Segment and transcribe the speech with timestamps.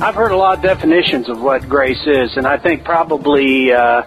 [0.00, 4.02] I've heard a lot of definitions of what grace is, and I think probably uh,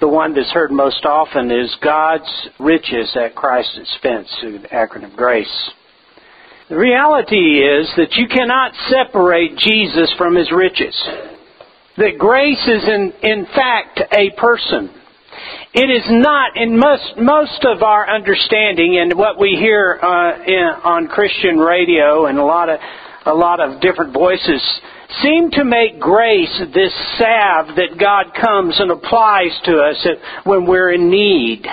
[0.00, 5.70] the one that's heard most often is God's riches at Christ's expense, the acronym GRACE.
[6.68, 11.00] The reality is that you cannot separate Jesus from his riches.
[11.98, 14.90] That grace is in, in fact a person.
[15.72, 20.64] It is not in most most of our understanding and what we hear uh, in,
[20.82, 22.80] on Christian radio and a lot of
[23.28, 24.62] a lot of different voices
[25.22, 30.06] seem to make grace this salve that God comes and applies to us
[30.44, 31.64] when we're in need.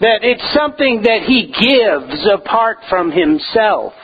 [0.00, 3.94] That it's something that He gives apart from Himself.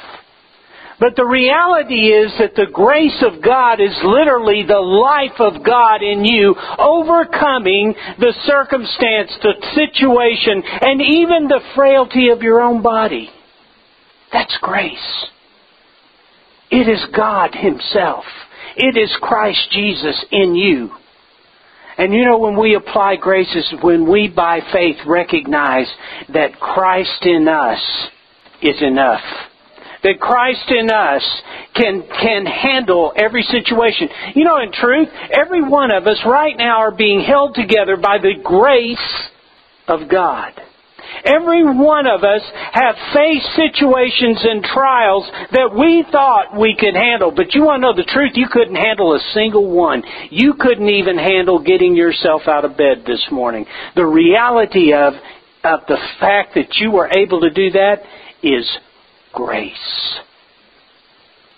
[0.98, 6.00] But the reality is that the grace of God is literally the life of God
[6.00, 13.30] in you, overcoming the circumstance, the situation, and even the frailty of your own body.
[14.32, 15.26] That's grace.
[16.72, 18.24] It is God Himself.
[18.76, 20.90] It is Christ Jesus in you.
[21.98, 25.86] And you know, when we apply grace is when we by faith recognize
[26.32, 27.78] that Christ in us
[28.62, 29.20] is enough.
[30.02, 31.22] That Christ in us
[31.76, 34.08] can, can handle every situation.
[34.34, 38.16] You know, in truth, every one of us right now are being held together by
[38.18, 38.98] the grace
[39.86, 40.54] of God.
[41.24, 42.42] Every one of us
[42.72, 47.30] have faced situations and trials that we thought we could handle.
[47.30, 48.32] But you want to know the truth?
[48.34, 50.02] You couldn't handle a single one.
[50.30, 53.66] You couldn't even handle getting yourself out of bed this morning.
[53.94, 55.14] The reality of,
[55.64, 58.02] of the fact that you were able to do that
[58.42, 58.68] is
[59.32, 60.18] grace.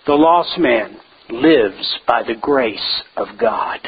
[0.06, 0.98] The lost man
[1.30, 3.80] lives by the grace of God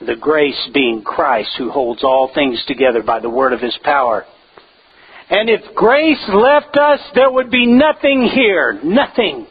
[0.00, 4.24] the grace being Christ who holds all things together by the word of his power.
[5.30, 8.80] And if grace left us, there would be nothing here.
[8.82, 9.46] Nothing.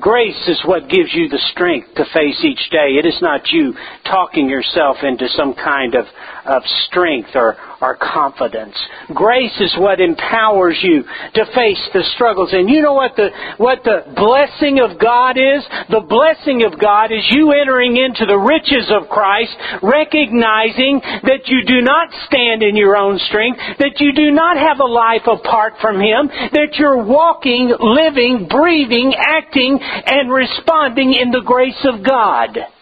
[0.00, 2.98] Grace is what gives you the strength to face each day.
[3.00, 3.72] It is not you
[4.04, 6.04] talking yourself into some kind of,
[6.46, 8.76] of strength or, or confidence.
[9.14, 11.02] Grace is what empowers you
[11.34, 12.50] to face the struggles.
[12.52, 15.62] And you know what the, what the blessing of God is?
[15.90, 21.64] The blessing of God is you entering into the riches of Christ, recognizing that you
[21.66, 25.74] do not stand in your own strength, that you do not have a life apart
[25.80, 32.75] from Him, that you're walking, living, breathing, acting, and responding in the grace of God.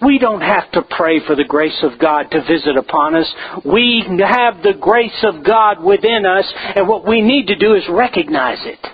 [0.00, 3.26] We don't have to pray for the grace of God to visit upon us.
[3.64, 6.44] We have the grace of God within us,
[6.76, 8.86] and what we need to do is recognize it.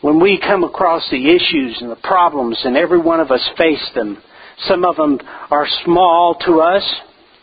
[0.00, 3.90] When we come across the issues and the problems, and every one of us face
[3.94, 4.22] them,
[4.68, 5.18] some of them
[5.50, 6.94] are small to us,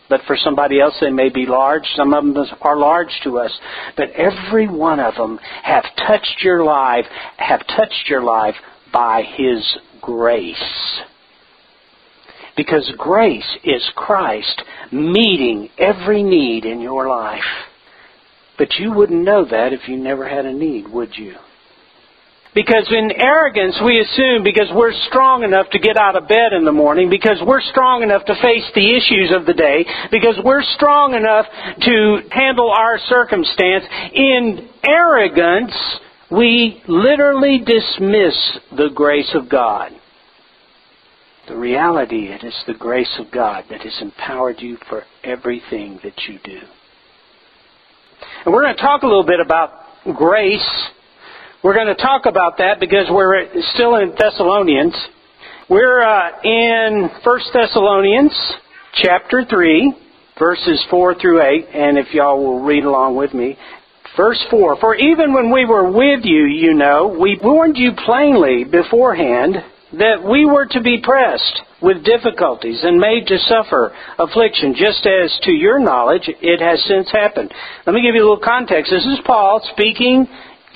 [0.10, 1.84] but for somebody else they may be large.
[1.96, 3.52] Some of them are large to us.
[3.96, 7.06] But every one of them have touched your life,
[7.38, 8.56] have touched your life
[8.92, 11.01] by His grace.
[12.58, 14.62] Because grace is Christ
[14.92, 17.42] meeting every need in your life.
[18.58, 21.36] But you wouldn't know that if you never had a need, would you?
[22.54, 26.66] Because in arrogance, we assume because we're strong enough to get out of bed in
[26.66, 30.64] the morning, because we're strong enough to face the issues of the day, because we're
[30.76, 31.46] strong enough
[31.82, 35.74] to handle our circumstance, in arrogance,
[36.30, 38.36] we literally dismiss
[38.76, 39.94] the grace of God.
[41.48, 46.14] The reality it is the grace of God that has empowered you for everything that
[46.28, 46.60] you do.
[48.46, 49.72] And we're going to talk a little bit about
[50.16, 50.90] grace.
[51.64, 54.96] We're going to talk about that because we're still in Thessalonians.
[55.70, 58.54] We're uh, in 1 Thessalonians
[59.02, 59.94] chapter 3,
[60.38, 63.58] verses 4 through 8, and if y'all will read along with me.
[64.16, 68.64] Verse 4 For even when we were with you, you know, we warned you plainly
[68.64, 69.56] beforehand
[69.94, 75.38] that we were to be pressed with difficulties and made to suffer affliction, just as
[75.44, 77.52] to your knowledge it has since happened.
[77.86, 78.92] Let me give you a little context.
[78.92, 80.28] This is Paul speaking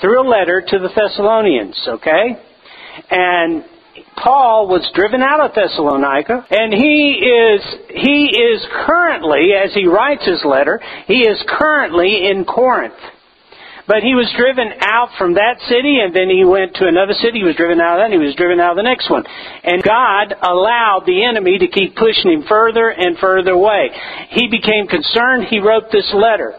[0.02, 2.38] through a letter to the Thessalonians, okay?
[3.10, 3.64] And
[4.22, 10.26] Paul was driven out of Thessalonica, and he is he is currently, as he writes
[10.26, 12.94] his letter, he is currently in Corinth.
[13.88, 17.40] But he was driven out from that city, and then he went to another city.
[17.40, 19.24] He was driven out of that, and he was driven out of the next one.
[19.64, 23.94] And God allowed the enemy to keep pushing him further and further away.
[24.30, 25.46] He became concerned.
[25.54, 26.58] He wrote this letter.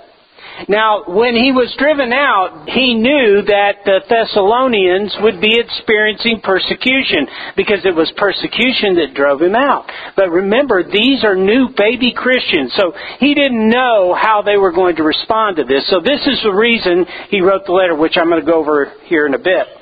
[0.68, 7.28] Now, when he was driven out, he knew that the Thessalonians would be experiencing persecution
[7.56, 9.84] because it was persecution that drove him out.
[10.16, 14.96] But remember, these are new baby Christians, so he didn't know how they were going
[14.96, 15.84] to respond to this.
[15.90, 18.92] So this is the reason he wrote the letter, which I'm going to go over
[19.04, 19.75] here in a bit.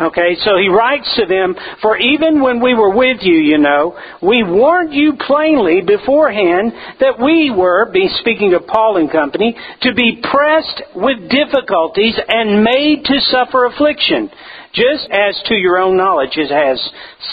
[0.00, 3.98] Okay, so he writes to them, For even when we were with you, you know,
[4.22, 9.94] we warned you plainly beforehand that we were, be speaking of Paul and company, to
[9.94, 14.30] be pressed with difficulties and made to suffer affliction,
[14.72, 16.78] just as to your own knowledge it has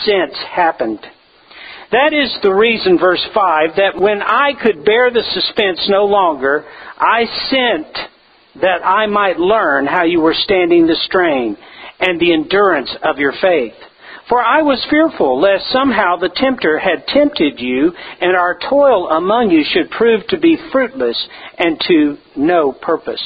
[0.03, 1.05] since happened.
[1.91, 6.65] That is the reason, verse 5, that when I could bear the suspense no longer,
[6.97, 7.95] I sent
[8.61, 11.57] that I might learn how you were standing the strain
[11.99, 13.73] and the endurance of your faith.
[14.27, 19.51] For I was fearful lest somehow the tempter had tempted you, and our toil among
[19.51, 21.27] you should prove to be fruitless
[21.59, 23.21] and to no purpose.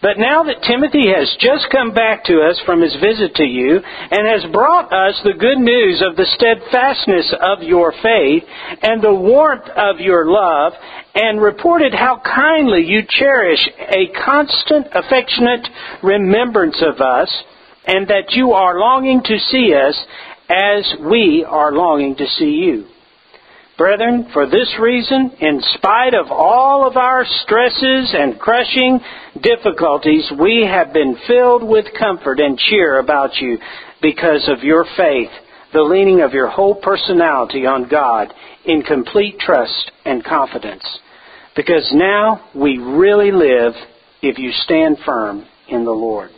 [0.00, 3.78] But now that Timothy has just come back to us from his visit to you
[3.78, 8.42] and has brought us the good news of the steadfastness of your faith
[8.82, 10.72] and the warmth of your love
[11.14, 15.68] and reported how kindly you cherish a constant affectionate
[16.02, 17.30] remembrance of us
[17.86, 19.98] and that you are longing to see us
[20.48, 22.86] as we are longing to see you.
[23.78, 29.00] Brethren, for this reason, in spite of all of our stresses and crushing
[29.40, 33.58] difficulties, we have been filled with comfort and cheer about you
[34.02, 35.30] because of your faith,
[35.72, 38.32] the leaning of your whole personality on God
[38.66, 40.84] in complete trust and confidence.
[41.56, 43.72] Because now we really live
[44.22, 46.30] if you stand firm in the Lord.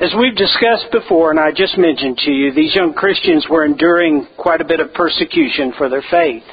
[0.00, 4.28] As we've discussed before, and I just mentioned to you, these young Christians were enduring
[4.36, 6.44] quite a bit of persecution for their faith.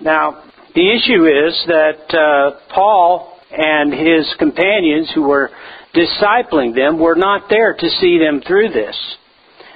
[0.00, 5.50] Now, the issue is that uh, Paul and his companions who were
[5.92, 8.96] discipling them were not there to see them through this.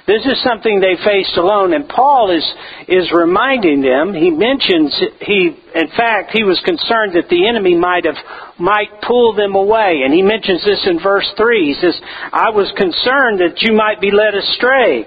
[0.07, 2.45] This is something they faced alone, and Paul is
[2.87, 4.13] is reminding them.
[4.13, 8.15] He mentions he, in fact, he was concerned that the enemy might have
[8.57, 11.73] might pull them away, and he mentions this in verse three.
[11.73, 11.99] He says,
[12.31, 15.05] "I was concerned that you might be led astray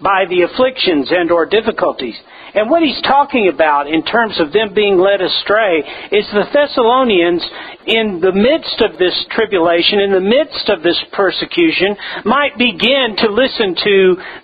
[0.00, 2.16] by the afflictions and or difficulties."
[2.54, 7.44] And what he's talking about in terms of them being led astray is the Thessalonians,
[7.88, 13.28] in the midst of this tribulation, in the midst of this persecution, might begin to
[13.32, 13.96] listen to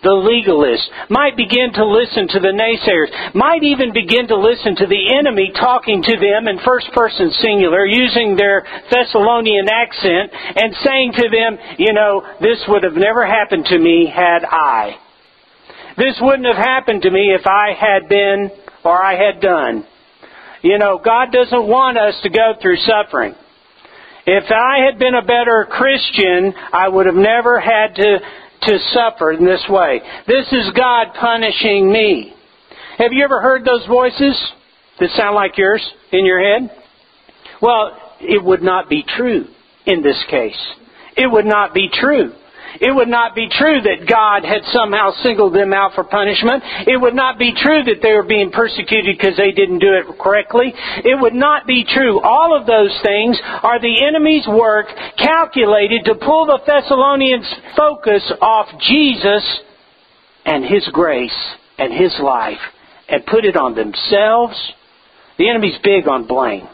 [0.02, 4.86] the legalists, might begin to listen to the naysayers, might even begin to listen to
[4.86, 11.12] the enemy talking to them in first person singular, using their Thessalonian accent, and saying
[11.20, 15.03] to them, you know, this would have never happened to me had I.
[15.96, 18.50] This wouldn't have happened to me if I had been
[18.84, 19.86] or I had done.
[20.62, 23.34] You know, God doesn't want us to go through suffering.
[24.26, 28.18] If I had been a better Christian, I would have never had to,
[28.62, 30.00] to suffer in this way.
[30.26, 32.34] This is God punishing me.
[32.98, 34.52] Have you ever heard those voices
[34.98, 35.82] that sound like yours
[36.12, 36.70] in your head?
[37.60, 39.44] Well, it would not be true
[39.84, 40.58] in this case.
[41.16, 42.32] It would not be true.
[42.80, 46.62] It would not be true that God had somehow singled them out for punishment.
[46.86, 50.18] It would not be true that they were being persecuted because they didn't do it
[50.18, 50.74] correctly.
[51.04, 52.20] It would not be true.
[52.20, 54.86] All of those things are the enemy's work
[55.18, 59.44] calculated to pull the Thessalonians' focus off Jesus
[60.44, 61.36] and His grace
[61.78, 62.62] and His life
[63.08, 64.56] and put it on themselves.
[65.38, 66.68] The enemy's big on blame.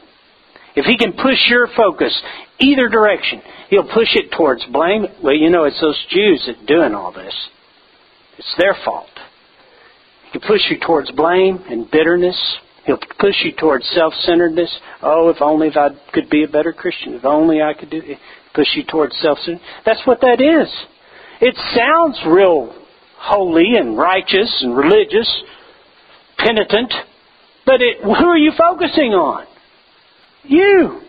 [0.76, 2.16] If he can push your focus
[2.61, 5.07] either direction, he'll push it towards blame.
[5.23, 7.35] Well, you know, it's those Jews that doing all this.
[8.38, 9.09] It's their fault.
[10.26, 12.38] He can push you towards blame and bitterness.
[12.87, 14.79] He'll push you towards self-centeredness.
[15.02, 17.14] Oh, if only if I could be a better Christian.
[17.14, 18.19] If only I could do it.
[18.55, 19.62] push you towards self centered.
[19.85, 20.69] That's what that is.
[21.40, 22.75] It sounds real
[23.17, 25.43] holy and righteous and religious,
[26.38, 26.93] penitent,
[27.67, 29.47] but it, who are you focusing on?
[30.45, 31.02] You.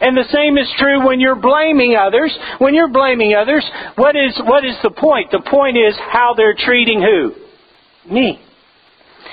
[0.00, 2.36] And the same is true when you're blaming others.
[2.58, 3.64] When you're blaming others,
[3.96, 5.30] what is, what is the point?
[5.30, 7.32] The point is how they're treating who?
[8.12, 8.40] Me.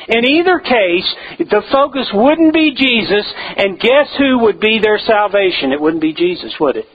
[0.07, 5.71] In either case, the focus wouldn't be Jesus, and guess who would be their salvation?
[5.71, 6.85] It wouldn't be Jesus, would it?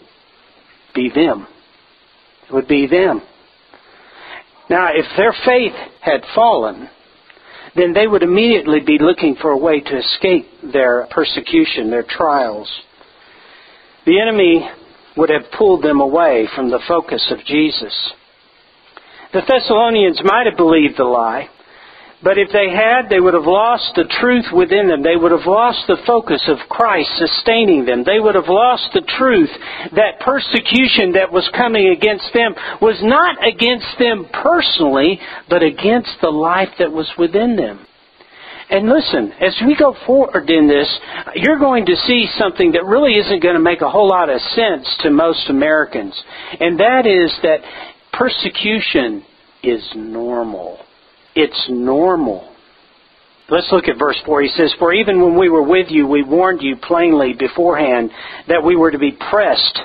[0.94, 1.46] Be them.
[2.48, 3.22] It would be them.
[4.68, 6.90] Now, if their faith had fallen,
[7.74, 12.70] then they would immediately be looking for a way to escape their persecution, their trials.
[14.08, 14.66] The enemy
[15.18, 17.92] would have pulled them away from the focus of Jesus.
[19.34, 21.50] The Thessalonians might have believed the lie,
[22.24, 25.02] but if they had, they would have lost the truth within them.
[25.02, 28.02] They would have lost the focus of Christ sustaining them.
[28.02, 29.52] They would have lost the truth
[29.92, 36.32] that persecution that was coming against them was not against them personally, but against the
[36.32, 37.84] life that was within them.
[38.70, 40.88] And listen, as we go forward in this,
[41.34, 44.40] you're going to see something that really isn't going to make a whole lot of
[44.40, 46.14] sense to most Americans.
[46.60, 47.60] And that is that
[48.12, 49.24] persecution
[49.62, 50.78] is normal.
[51.34, 52.54] It's normal.
[53.48, 54.42] Let's look at verse 4.
[54.42, 58.10] He says, For even when we were with you, we warned you plainly beforehand
[58.48, 59.78] that we were to be pressed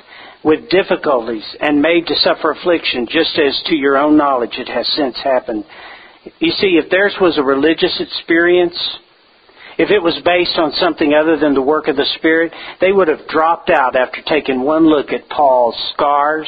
[0.43, 4.85] with difficulties and made to suffer affliction, just as to your own knowledge it has
[4.97, 5.63] since happened.
[6.39, 8.77] You see, if theirs was a religious experience,
[9.77, 13.07] if it was based on something other than the work of the Spirit, they would
[13.07, 16.47] have dropped out after taking one look at Paul's scars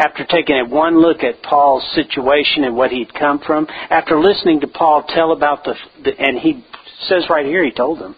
[0.00, 4.66] after taking one look at Paul's situation and what he'd come from, after listening to
[4.66, 6.64] Paul tell about the, the and he
[7.06, 8.16] says right here, he told them,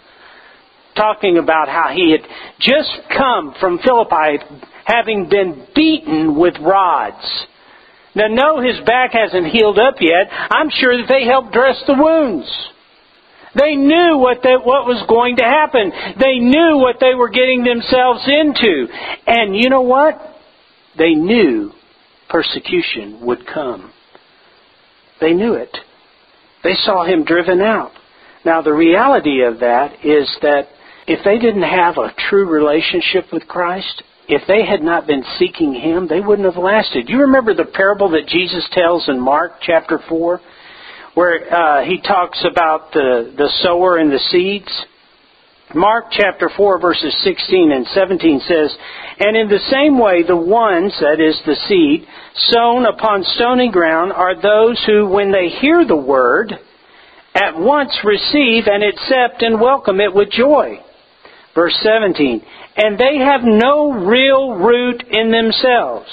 [0.97, 2.21] talking about how he had
[2.61, 4.39] just come from Philippi
[4.85, 7.47] having been beaten with rods.
[8.15, 10.29] Now, no, his back hasn't healed up yet.
[10.31, 12.47] I'm sure that they helped dress the wounds.
[13.59, 15.93] They knew what that, what was going to happen.
[16.19, 18.87] They knew what they were getting themselves into.
[19.27, 20.21] And you know what?
[20.97, 21.73] They knew
[22.29, 23.93] persecution would come.
[25.21, 25.77] They knew it.
[26.65, 27.93] They saw him driven out.
[28.45, 30.69] Now, the reality of that is that
[31.07, 35.75] if they didn't have a true relationship with Christ, if they had not been seeking
[35.75, 37.09] Him, they wouldn't have lasted.
[37.09, 40.41] You remember the parable that Jesus tells in Mark chapter 4,
[41.15, 44.87] where uh, He talks about the, the sower and the seeds?
[45.75, 48.77] Mark chapter 4 verses 16 and 17 says,
[49.19, 52.07] And in the same way the ones, that is the seed,
[52.53, 56.53] sown upon stony ground are those who, when they hear the word,
[57.35, 60.79] at once receive and accept and welcome it with joy.
[61.55, 62.43] Verse 17,
[62.77, 66.09] And they have no real root in themselves.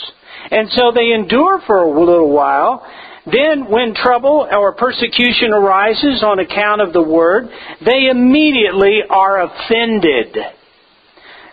[0.52, 2.86] And so they endure for a little while,
[3.26, 7.50] then, when trouble or persecution arises on account of the word,
[7.86, 10.36] they immediately are offended,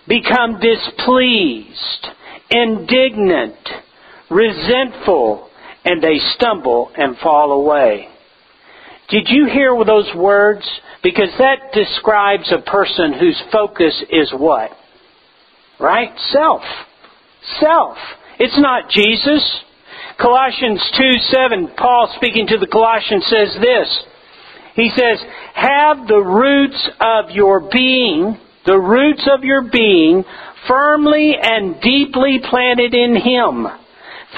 [0.08, 2.06] become displeased,
[2.50, 3.56] indignant,
[4.30, 5.50] resentful,
[5.84, 8.08] and they stumble and fall away.
[9.08, 10.64] Did you hear those words?
[11.02, 14.70] Because that describes a person whose focus is what?
[15.78, 16.10] Right?
[16.32, 16.62] Self.
[17.60, 17.96] Self.
[18.38, 19.60] It's not Jesus.
[20.20, 24.02] Colossians 2 7, Paul speaking to the Colossians says this.
[24.74, 25.22] He says,
[25.54, 30.24] Have the roots of your being, the roots of your being,
[30.66, 33.68] firmly and deeply planted in Him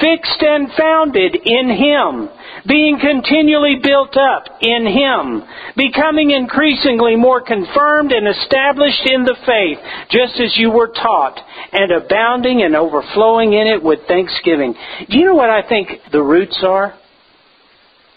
[0.00, 2.28] fixed and founded in Him,
[2.66, 5.42] being continually built up in Him,
[5.76, 9.78] becoming increasingly more confirmed and established in the faith,
[10.11, 11.40] just as you were taught,
[11.73, 14.75] and abounding and overflowing in it with thanksgiving.
[15.09, 16.95] Do you know what I think the roots are?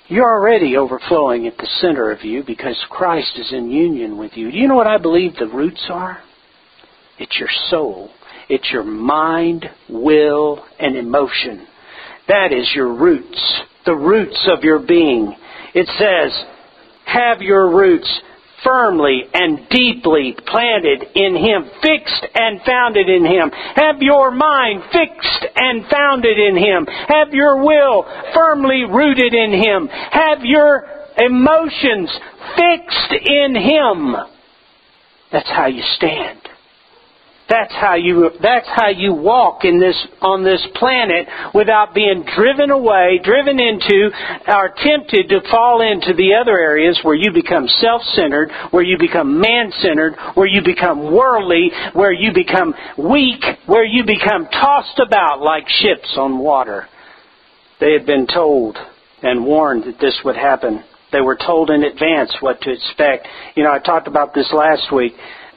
[0.08, 4.52] You're already overflowing at the center of you because Christ is in union with you.
[4.52, 6.20] Do you know what I believe the roots are?
[7.18, 8.10] It's your soul.
[8.52, 11.66] It's your mind, will, and emotion.
[12.28, 15.34] That is your roots, the roots of your being.
[15.74, 16.38] It says,
[17.06, 18.22] have your roots
[18.62, 23.52] firmly and deeply planted in Him, fixed and founded in Him.
[23.52, 26.86] Have your mind fixed and founded in Him.
[27.08, 28.04] Have your will
[28.34, 29.88] firmly rooted in Him.
[29.88, 30.84] Have your
[31.18, 32.12] emotions
[32.58, 34.16] fixed in Him.
[35.32, 36.51] That's how you stand.
[37.52, 42.72] That's how you that's how you walk in this on this planet without being driven
[42.72, 44.10] away, driven into
[44.48, 49.42] or tempted to fall into the other areas where you become self-centered, where you become
[49.42, 55.68] man-centered, where you become worldly, where you become weak, where you become tossed about like
[55.68, 56.88] ships on water.
[57.82, 58.78] They had been told
[59.24, 60.86] and warned that this would happen.
[61.12, 63.28] They were told in advance what to expect.
[63.56, 65.12] You know, I talked about this last week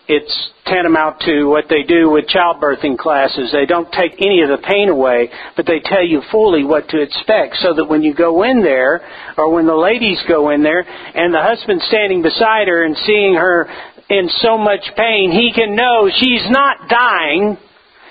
[0.06, 3.50] it's tantamount to what they do with childbirthing classes.
[3.52, 7.00] They don't take any of the pain away, but they tell you fully what to
[7.00, 9.00] expect so that when you go in there,
[9.36, 13.34] or when the ladies go in there, and the husband's standing beside her and seeing
[13.34, 13.68] her
[14.10, 17.56] in so much pain, he can know she's not dying.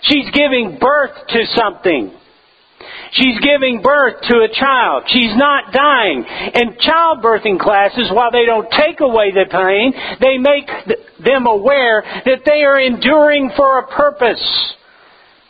[0.03, 2.11] She's giving birth to something.
[3.13, 5.03] She's giving birth to a child.
[5.07, 6.25] She's not dying.
[6.25, 10.67] And childbirthing classes, while they don't take away the pain, they make
[11.23, 14.73] them aware that they are enduring for a purpose.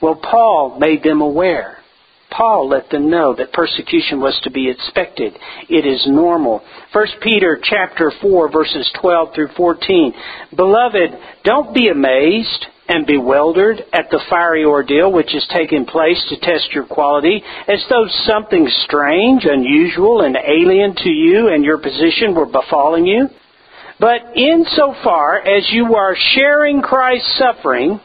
[0.01, 1.77] Well, Paul made them aware.
[2.35, 5.37] Paul let them know that persecution was to be expected.
[5.69, 6.61] It is normal.
[6.91, 10.13] 1 Peter chapter 4 verses 12 through 14.
[10.55, 11.11] Beloved,
[11.43, 16.71] don't be amazed and bewildered at the fiery ordeal which has taken place to test
[16.73, 22.45] your quality, as though something strange, unusual, and alien to you and your position were
[22.45, 23.29] befalling you.
[23.99, 27.99] But insofar as you are sharing Christ's suffering,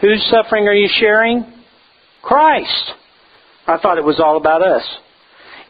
[0.00, 1.44] whose suffering are you sharing?
[2.22, 2.92] Christ.
[3.66, 4.82] I thought it was all about us.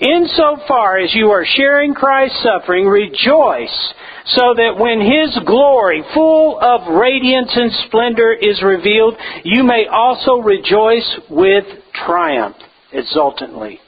[0.02, 3.94] Insofar as you are sharing Christ's suffering, rejoice,
[4.26, 10.38] so that when His glory, full of radiance and splendor, is revealed, you may also
[10.38, 12.56] rejoice with triumph,
[12.92, 13.78] exultantly.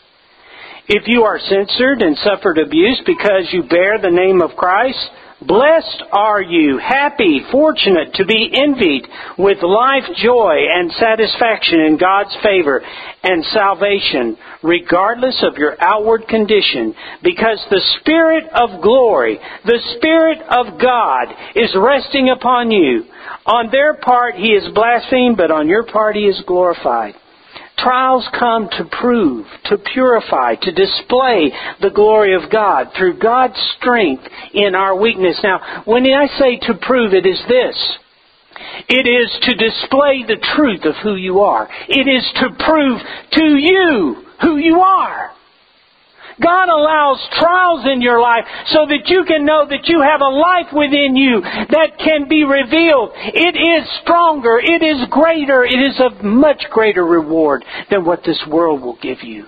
[0.87, 5.11] If you are censored and suffered abuse because you bear the name of Christ,
[5.43, 12.35] Blessed are you, happy, fortunate to be envied with life joy and satisfaction in God's
[12.43, 12.81] favor
[13.23, 20.81] and salvation, regardless of your outward condition, because the Spirit of glory, the Spirit of
[20.81, 21.27] God,
[21.57, 23.05] is resting upon you.
[23.45, 27.15] On their part he is blasphemed, but on your part he is glorified.
[27.77, 34.23] Trials come to prove, to purify, to display the glory of God through God's strength
[34.53, 35.41] in our weakness.
[35.43, 37.99] Now, when I say to prove, it is this.
[38.89, 41.69] It is to display the truth of who you are.
[41.89, 43.01] It is to prove
[43.33, 45.34] to you who you are.
[46.43, 50.25] God allows trials in your life so that you can know that you have a
[50.25, 53.11] life within you that can be revealed.
[53.15, 54.59] It is stronger.
[54.59, 55.65] It is greater.
[55.65, 59.47] It is of much greater reward than what this world will give you.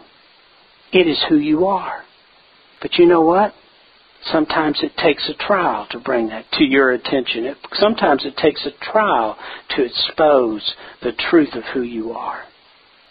[0.92, 2.03] It is who you are.
[2.81, 3.53] But you know what?
[4.33, 7.44] Sometimes it takes a trial to bring that to your attention.
[7.44, 9.37] It, sometimes it takes a trial
[9.77, 12.42] to expose the truth of who you are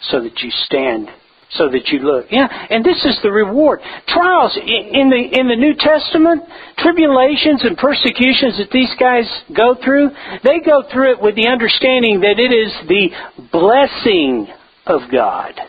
[0.02, 1.10] so that you stand
[1.52, 2.28] so that you look.
[2.32, 3.80] Yeah, and this is the reward.
[4.08, 6.44] Trials in the in the New Testament,
[6.78, 10.10] tribulations and persecutions that these guys go through,
[10.44, 13.10] they go through it with the understanding that it is the
[13.52, 14.48] blessing
[14.86, 15.60] of God.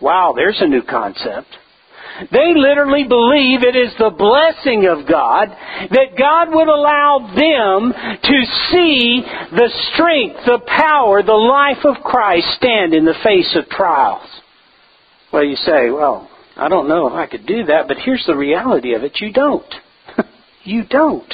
[0.00, 1.48] Wow, there's a new concept.
[2.32, 5.48] They literally believe it is the blessing of God
[5.90, 8.38] that God would allow them to
[8.72, 14.26] see the strength, the power, the life of Christ stand in the face of trials.
[15.32, 18.36] Well, you say, well, I don't know if I could do that, but here's the
[18.36, 19.20] reality of it.
[19.20, 19.74] You don't.
[20.64, 21.32] you don't.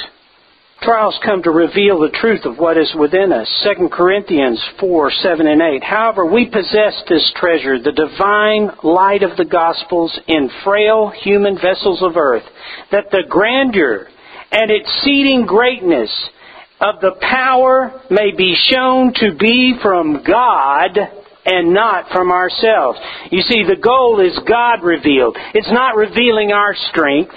[0.81, 3.47] Trials come to reveal the truth of what is within us.
[3.63, 5.83] 2 Corinthians 4, 7 and 8.
[5.83, 12.03] However, we possess this treasure, the divine light of the Gospels, in frail human vessels
[12.03, 12.43] of earth,
[12.91, 14.09] that the grandeur
[14.51, 16.11] and exceeding greatness
[16.81, 20.99] of the power may be shown to be from God
[21.45, 22.99] and not from ourselves.
[23.31, 25.37] You see, the goal is God revealed.
[25.53, 27.35] It's not revealing our strength.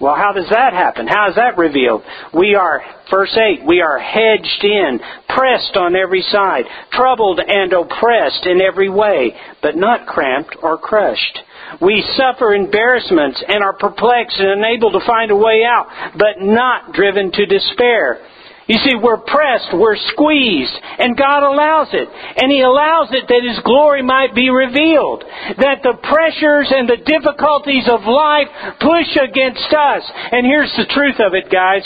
[0.00, 1.06] Well, how does that happen?
[1.06, 2.02] How is that revealed?
[2.34, 4.98] We are, verse 8, we are hedged in,
[5.28, 11.38] pressed on every side, troubled and oppressed in every way, but not cramped or crushed.
[11.80, 15.86] We suffer embarrassments and are perplexed and unable to find a way out,
[16.18, 18.26] but not driven to despair.
[18.68, 22.08] You see, we're pressed, we're squeezed, and God allows it.
[22.36, 25.24] And He allows it that His glory might be revealed.
[25.58, 28.48] That the pressures and the difficulties of life
[28.78, 30.02] push against us.
[30.30, 31.82] And here's the truth of it, guys.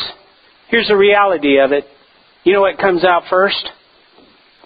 [0.69, 1.85] Here's the reality of it.
[2.45, 3.71] You know what comes out first?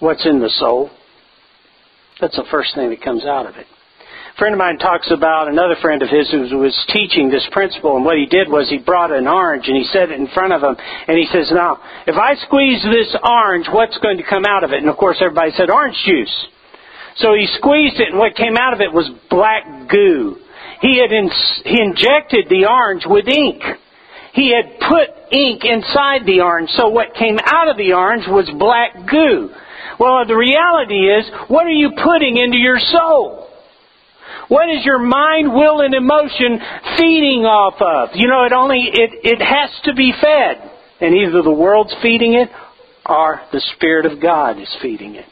[0.00, 0.90] What's in the soul.
[2.20, 3.66] That's the first thing that comes out of it.
[4.30, 7.96] A friend of mine talks about another friend of his who was teaching this principle,
[7.96, 10.52] and what he did was he brought an orange and he set it in front
[10.52, 14.46] of him, and he says, Now, if I squeeze this orange, what's going to come
[14.46, 14.78] out of it?
[14.78, 16.32] And of course, everybody said, Orange juice.
[17.16, 20.38] So he squeezed it, and what came out of it was black goo.
[20.80, 21.30] He had in-
[21.66, 23.62] he injected the orange with ink.
[24.32, 28.48] He had put ink inside the orange, so what came out of the orange was
[28.56, 29.50] black goo.
[29.98, 33.49] Well, the reality is, what are you putting into your soul?
[34.50, 36.58] What is your mind, will, and emotion
[36.98, 38.18] feeding off of?
[38.18, 40.68] You know, it only it, it has to be fed.
[41.00, 42.50] And either the world's feeding it
[43.06, 45.29] or the Spirit of God is feeding it.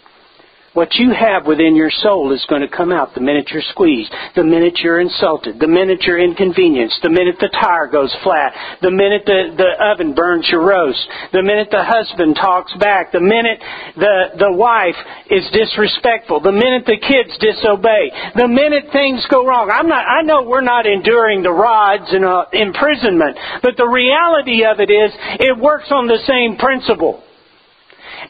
[0.79, 4.15] What you have within your soul is going to come out the minute you're squeezed,
[4.37, 8.93] the minute you're insulted, the minute you're inconvenienced, the minute the tire goes flat, the
[8.93, 13.59] minute the, the oven burns your roast, the minute the husband talks back, the minute
[13.99, 14.95] the, the wife
[15.29, 19.75] is disrespectful, the minute the kids disobey, the minute things go wrong.
[19.75, 23.35] I'm not, I know we're not enduring the rods and uh, imprisonment,
[23.67, 25.11] but the reality of it is
[25.43, 27.25] it works on the same principle.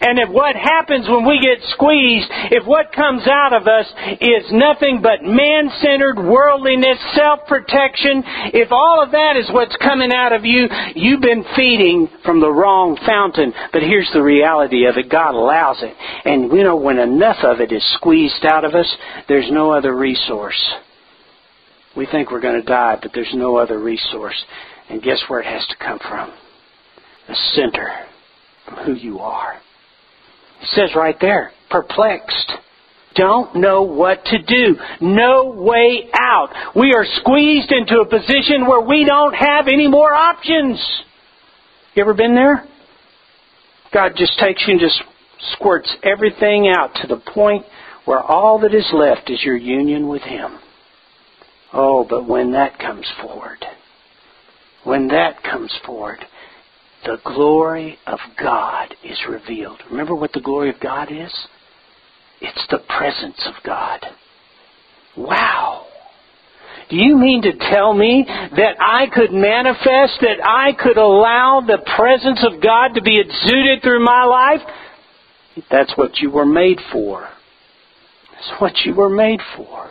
[0.01, 3.87] And if what happens when we get squeezed, if what comes out of us
[4.20, 8.22] is nothing but man centered worldliness, self protection,
[8.55, 12.51] if all of that is what's coming out of you, you've been feeding from the
[12.51, 13.53] wrong fountain.
[13.72, 15.94] But here's the reality of it God allows it.
[16.24, 18.88] And you know, when enough of it is squeezed out of us,
[19.29, 20.61] there's no other resource.
[21.96, 24.37] We think we're going to die, but there's no other resource.
[24.88, 26.33] And guess where it has to come from?
[27.27, 28.07] The center
[28.64, 29.61] from who you are.
[30.62, 32.52] It says right there, perplexed.
[33.14, 34.76] Don't know what to do.
[35.00, 36.50] No way out.
[36.76, 40.78] We are squeezed into a position where we don't have any more options.
[41.94, 42.64] You ever been there?
[43.92, 45.02] God just takes you and just
[45.52, 47.64] squirts everything out to the point
[48.04, 50.58] where all that is left is your union with Him.
[51.72, 53.64] Oh, but when that comes forward,
[54.84, 56.24] when that comes forward,
[57.04, 59.80] the glory of God is revealed.
[59.90, 61.32] Remember what the glory of God is?
[62.40, 64.04] It's the presence of God.
[65.16, 65.87] Wow.
[66.90, 71.78] Do you mean to tell me that I could manifest, that I could allow the
[71.96, 74.61] presence of God to be exuded through my life?
[75.70, 77.28] That's what you were made for.
[78.32, 79.90] That's what you were made for.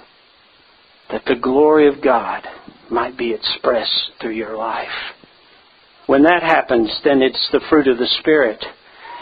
[1.12, 2.44] That the glory of God
[2.90, 4.88] might be expressed through your life.
[6.08, 8.64] When that happens, then it's the fruit of the Spirit.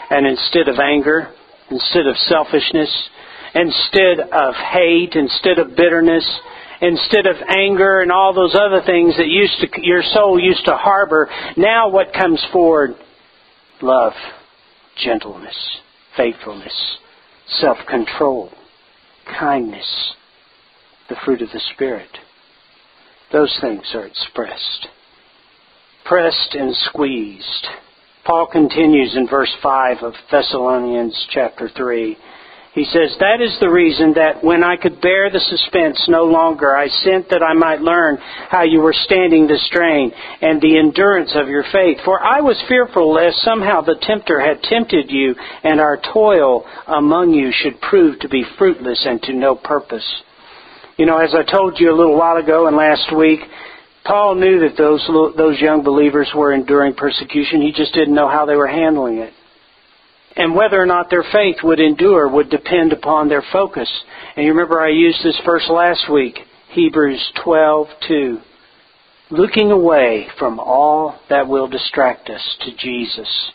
[0.08, 1.32] And instead of anger,
[1.68, 3.08] instead of selfishness,
[3.54, 6.24] instead of hate, instead of bitterness,
[6.80, 10.76] instead of anger and all those other things that used to, your soul used to
[10.76, 12.94] harbor, now what comes forward?
[13.82, 14.12] Love,
[15.02, 15.56] gentleness,
[16.16, 16.98] faithfulness,
[17.48, 18.52] self-control,
[19.40, 20.14] kindness,
[21.08, 22.10] the fruit of the Spirit.
[23.32, 24.86] Those things are expressed
[26.08, 27.66] pressed and squeezed.
[28.24, 32.16] Paul continues in verse 5 of Thessalonians chapter 3.
[32.74, 36.76] He says, That is the reason that when I could bear the suspense no longer,
[36.76, 38.18] I sent that I might learn
[38.50, 41.98] how you were standing the strain and the endurance of your faith.
[42.04, 47.32] For I was fearful lest somehow the tempter had tempted you and our toil among
[47.32, 50.06] you should prove to be fruitless and to no purpose.
[50.98, 53.40] You know, as I told you a little while ago and last week,
[54.06, 55.04] Paul knew that those,
[55.36, 57.60] those young believers were enduring persecution.
[57.60, 59.32] He just didn't know how they were handling it.
[60.36, 63.90] And whether or not their faith would endure would depend upon their focus.
[64.36, 66.38] And you remember I used this verse last week,
[66.68, 68.40] Hebrews 12:2.
[69.30, 73.50] Looking away from all that will distract us to Jesus,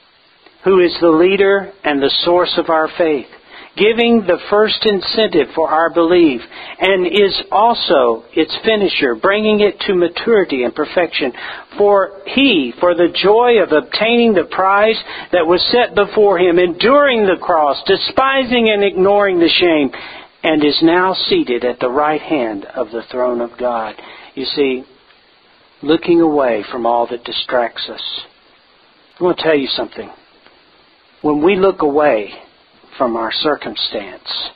[0.64, 3.30] who is the leader and the source of our faith
[3.78, 6.42] giving the first incentive for our belief,
[6.80, 11.32] and is also its finisher, bringing it to maturity and perfection.
[11.78, 17.26] For he, for the joy of obtaining the prize that was set before him, enduring
[17.26, 19.90] the cross, despising and ignoring the shame,
[20.44, 23.96] and is now seated at the right hand of the throne of God.
[24.36, 24.84] You see,
[25.82, 28.22] looking away from all that distracts us.
[29.20, 30.10] I want to tell you something.
[31.22, 32.34] When we look away,
[32.97, 34.51] from our circumstance.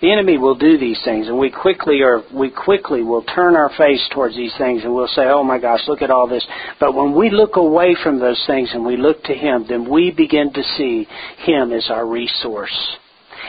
[0.00, 3.70] The enemy will do these things, and we quickly or we quickly will turn our
[3.76, 6.46] face towards these things, and we'll say, "Oh my gosh, look at all this."
[6.78, 10.12] But when we look away from those things and we look to Him, then we
[10.12, 12.96] begin to see Him as our resource.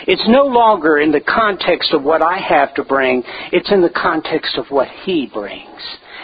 [0.07, 3.89] It's no longer in the context of what I have to bring; it's in the
[3.89, 5.81] context of what He brings.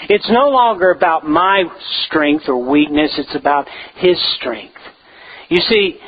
[0.10, 1.66] It's no longer about my
[2.08, 3.68] strength or weakness; it's about
[3.98, 4.82] His strength.
[5.50, 6.00] You see,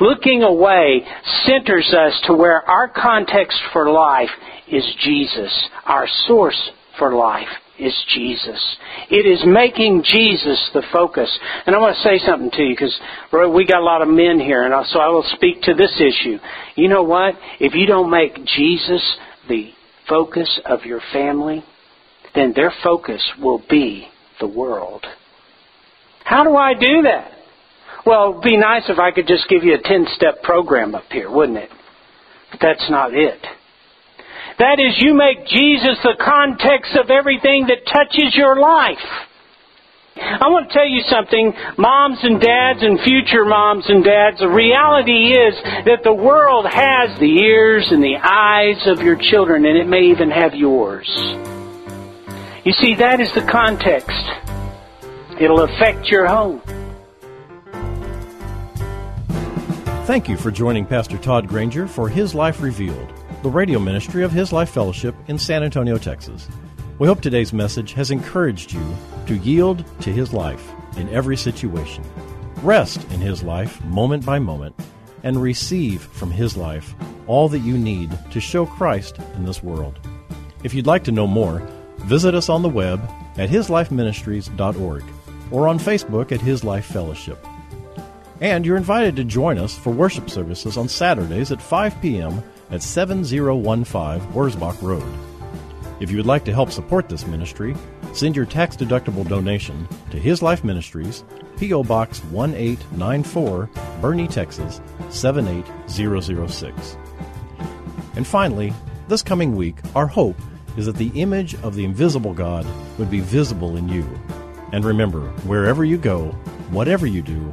[0.00, 1.02] Looking away
[1.44, 4.30] centers us to where our context for life
[4.70, 5.68] is Jesus.
[5.86, 8.76] Our source for life is Jesus.
[9.10, 11.36] It is making Jesus the focus.
[11.66, 12.98] And I want to say something to you because
[13.32, 16.38] we got a lot of men here, and so I will speak to this issue.
[16.74, 17.34] You know what?
[17.60, 19.16] If you don't make Jesus
[19.48, 19.70] the
[20.08, 21.64] focus of your family,
[22.34, 24.08] then their focus will be
[24.40, 25.04] the world.
[26.24, 27.32] How do I do that?
[28.06, 31.04] Well, it'd be nice if I could just give you a 10 step program up
[31.10, 31.70] here, wouldn't it?
[32.50, 33.40] But that's not it.
[34.58, 38.98] That is, you make Jesus the context of everything that touches your life.
[40.20, 44.40] I want to tell you something, moms and dads and future moms and dads.
[44.40, 45.54] The reality is
[45.86, 50.10] that the world has the ears and the eyes of your children, and it may
[50.10, 51.06] even have yours.
[52.64, 55.40] You see, that is the context.
[55.40, 56.62] It'll affect your home.
[60.08, 64.32] Thank you for joining Pastor Todd Granger for His Life Revealed the radio ministry of
[64.32, 66.48] His Life Fellowship in San Antonio, Texas.
[66.98, 72.02] We hope today's message has encouraged you to yield to His life in every situation,
[72.62, 74.74] rest in His life moment by moment,
[75.24, 76.94] and receive from His life
[77.26, 79.98] all that you need to show Christ in this world.
[80.64, 81.58] If you'd like to know more,
[81.98, 82.98] visit us on the web
[83.36, 85.04] at hislifeministries.org
[85.50, 87.46] or on Facebook at His Life Fellowship.
[88.40, 92.82] And you're invited to join us for worship services on Saturdays at 5 p.m at
[92.82, 95.02] 7015 Wurzbach Road.
[96.00, 97.74] If you would like to help support this ministry,
[98.12, 101.24] send your tax deductible donation to His Life Ministries,
[101.56, 101.82] P.O.
[101.84, 103.68] Box 1894,
[104.00, 106.96] Boerne, Texas 78006.
[108.14, 108.72] And finally,
[109.08, 110.36] this coming week, our hope
[110.76, 112.64] is that the image of the invisible God
[112.98, 114.06] would be visible in you.
[114.72, 116.26] And remember, wherever you go,
[116.70, 117.52] whatever you do,